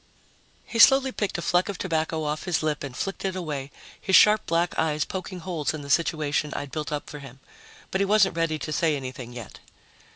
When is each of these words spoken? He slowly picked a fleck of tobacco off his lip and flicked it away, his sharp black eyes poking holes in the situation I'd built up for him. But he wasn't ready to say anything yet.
He 0.65 0.79
slowly 0.79 1.11
picked 1.11 1.37
a 1.37 1.43
fleck 1.43 1.69
of 1.69 1.77
tobacco 1.77 2.23
off 2.23 2.45
his 2.45 2.63
lip 2.63 2.83
and 2.83 2.97
flicked 2.97 3.23
it 3.23 3.35
away, 3.35 3.69
his 4.01 4.15
sharp 4.15 4.47
black 4.47 4.75
eyes 4.79 5.05
poking 5.05 5.41
holes 5.41 5.75
in 5.75 5.83
the 5.83 5.91
situation 5.91 6.51
I'd 6.55 6.71
built 6.71 6.91
up 6.91 7.07
for 7.07 7.19
him. 7.19 7.39
But 7.91 8.01
he 8.01 8.05
wasn't 8.05 8.35
ready 8.35 8.57
to 8.57 8.73
say 8.73 8.95
anything 8.95 9.31
yet. 9.31 9.59